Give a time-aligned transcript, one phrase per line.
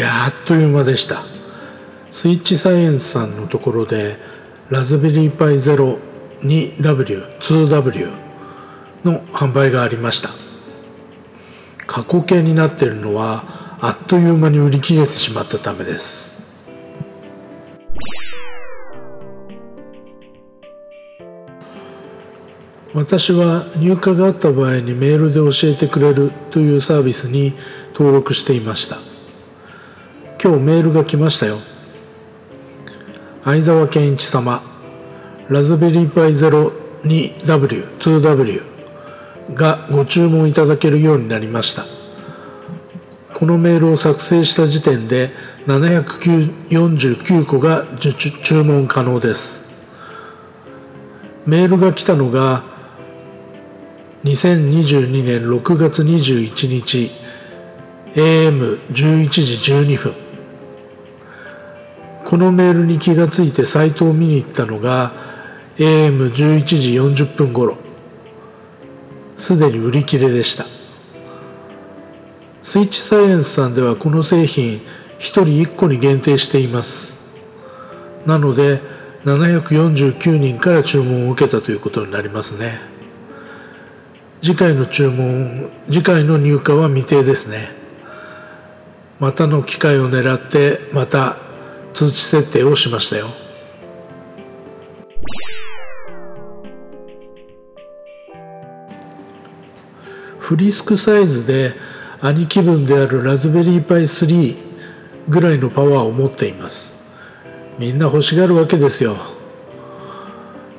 [0.00, 1.24] やあっという間でした。
[2.10, 4.16] スイッチサイエンスさんのところで
[4.70, 5.98] ラズベリーパイゼロ
[6.42, 8.10] 2W2W
[9.04, 10.30] の販売がありました。
[11.86, 13.44] 過去形になっているのは
[13.80, 16.40] あっという間に売り切れてしまったためです。
[22.94, 27.54] 私は入荷があった場合にメールで教えてくれるというサービスに
[27.92, 29.09] 登録していました。
[30.42, 31.58] 今日メールが来ましたよ。
[33.44, 34.62] 相沢健一様
[35.50, 38.62] ラズベリーパイ 02W、2W
[39.52, 41.84] がご注文いただけるようになりました。
[43.34, 45.30] このメールを作成した時点で
[45.66, 49.68] 749個が注文可能です。
[51.44, 52.64] メールが来たのが
[54.24, 57.10] 2022年6月21日
[58.14, 60.29] AM11 時12分。
[62.30, 65.12] このメールに気がついてサイトを見に行ったのが
[65.78, 66.92] AM11 時
[67.24, 67.76] 40分頃。
[69.36, 70.64] すでに売り切れでした。
[72.62, 74.80] スイッチサイエンスさんではこの製品1
[75.18, 77.20] 人1個に限定しています。
[78.26, 78.80] なので
[79.24, 82.78] 749人から注文を受けたということになりますね。
[84.40, 87.70] 次回の注文次回の入荷は未定ですね。
[89.18, 91.39] またの機会を狙ってまた
[92.00, 93.28] 通知設定をしましたよ。
[100.38, 101.74] フリスクサイズで
[102.22, 104.56] 兄貴分であるラズベリーパイ3
[105.28, 106.96] ぐらいのパワーを持っています。
[107.78, 109.16] みんな欲しがるわけですよ。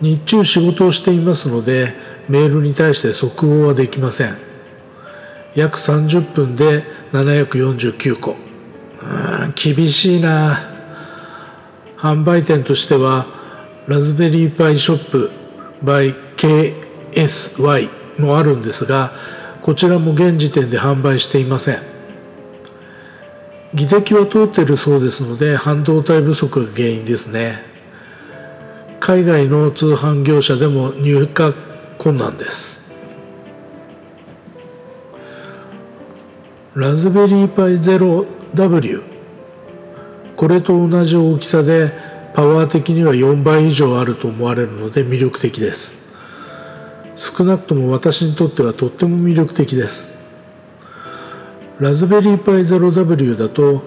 [0.00, 1.94] 日中仕事をしていますので
[2.28, 4.36] メールに対して速報はできません。
[5.54, 8.32] 約30分で749個。
[8.32, 8.34] う
[9.46, 10.73] ん厳しいな。
[12.04, 13.24] 販売店としては
[13.86, 15.30] ラズベリーパイショップ
[15.82, 19.12] by KSY もあるんですが
[19.62, 21.82] こちらも現時点で販売していません。
[23.72, 27.62] 議席は通っているそうですので半導体不足が原因ですね。
[29.00, 31.54] 海外の通販業者でも入荷
[31.96, 32.84] 困難です。
[36.74, 39.13] ラズベリーパイ 0W
[40.44, 41.90] これと同じ大きさで
[42.34, 45.96] パワー的には4倍以上あると思われるので魅力的です。
[47.16, 50.12] 少なくとも私にとってはとっても魅力的です。
[51.80, 53.84] ラズベリーパイ 0W だと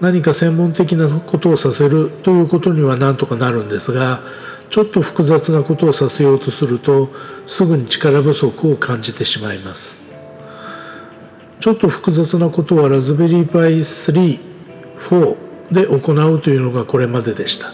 [0.00, 4.22] 何か専門的なことをさせるということにはなんとかなるんですが
[4.70, 7.10] ちょっと複雑なことをさせようとすると
[7.46, 10.00] すぐに力不足を感じてしまいます。
[11.60, 14.40] ちょっと複雑なことはラズベリーパイ3、
[14.98, 17.72] 4で行うというのがこれまででした。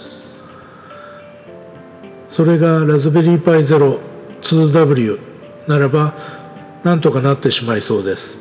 [2.30, 5.18] それがラズベリーパイ 02W
[5.66, 6.14] ならば
[6.84, 8.40] なんとかなってしまいそうです。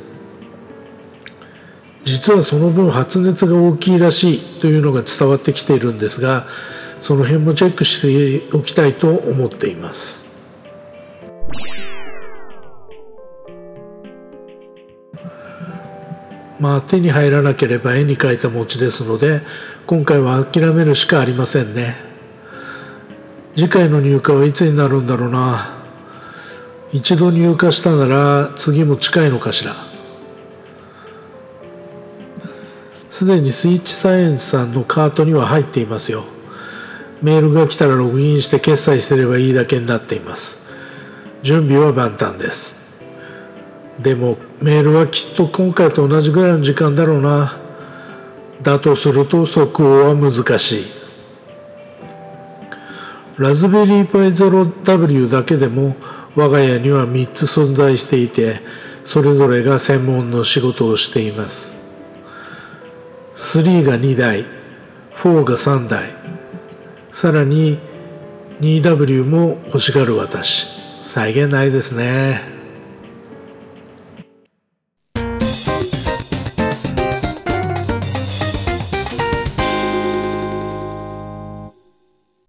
[2.04, 6.48] 実はその分発熱が大きいらしいというのが伝わってきているんですが
[7.02, 10.27] その辺もチェックしておきたいと思っています。
[16.60, 19.42] まあ手に入らなければ絵に描いた餅ですので
[19.86, 21.96] 今回は諦めるしかありませんね。
[23.56, 25.78] 次回の入荷はいつになるんだろうな。
[26.94, 29.74] 一度入荷したなら次も近いのかしら。
[33.10, 36.26] すでにスイッチサイエンスさんのカートには入っていますよ。
[37.22, 40.60] メールが来たらログインして決済すればいいだけになっています。
[41.42, 42.87] 準備は万端です。
[44.00, 47.60] でもメールはきっと今回と同じぐらいの時間だろうな。
[48.62, 50.86] だとすると速報は難しい。
[53.38, 55.96] ラズベリーパイ 0W だけでも
[56.36, 58.62] 我が家には3つ存在していて
[59.04, 61.76] それぞれが専門の仕事をしています。
[63.36, 64.46] 3が2台
[65.14, 66.16] 4が3台
[67.12, 67.80] さらに
[68.60, 70.68] 2W も欲しがる私。
[71.02, 72.57] 再現ないですね。